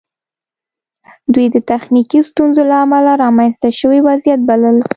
دوی 1.33 1.47
د 1.55 1.57
تخنیکي 1.69 2.19
ستونزو 2.29 2.61
له 2.69 2.75
امله 2.85 3.13
رامنځته 3.23 3.69
شوی 3.79 3.99
وضعیت 4.07 4.39
بلل 4.49 4.77